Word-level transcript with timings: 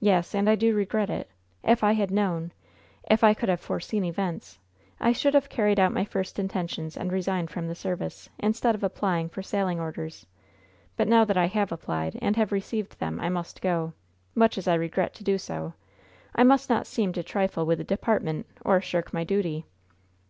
"Yes; 0.00 0.34
and 0.34 0.50
I 0.50 0.54
do 0.54 0.74
regret 0.74 1.08
it. 1.08 1.30
If 1.64 1.82
I 1.82 1.92
had 1.92 2.10
known 2.10 2.52
if 3.10 3.24
I 3.24 3.32
could 3.32 3.48
have 3.48 3.58
foreseen 3.58 4.04
events 4.04 4.58
I 5.00 5.12
should 5.12 5.32
have 5.32 5.48
carried 5.48 5.80
out 5.80 5.94
my 5.94 6.04
first 6.04 6.38
intentions, 6.38 6.94
and 6.94 7.10
resigned 7.10 7.48
from 7.48 7.66
the 7.66 7.74
service, 7.74 8.28
instead 8.38 8.74
of 8.74 8.84
applying 8.84 9.30
for 9.30 9.42
sailing 9.42 9.80
orders; 9.80 10.26
but 10.98 11.08
now 11.08 11.24
that 11.24 11.38
I 11.38 11.46
have 11.46 11.72
applied, 11.72 12.18
and 12.20 12.36
have 12.36 12.52
received 12.52 12.98
them, 12.98 13.18
I 13.18 13.30
must 13.30 13.62
go, 13.62 13.94
much 14.34 14.58
as 14.58 14.68
I 14.68 14.74
regret 14.74 15.14
to 15.14 15.24
do 15.24 15.38
so. 15.38 15.72
I 16.34 16.42
must 16.44 16.68
not 16.68 16.86
seem 16.86 17.14
to 17.14 17.22
trifle 17.22 17.64
with 17.64 17.78
the 17.78 17.84
department 17.84 18.44
or 18.62 18.82
shirk 18.82 19.14
my 19.14 19.24
duty." 19.24 19.64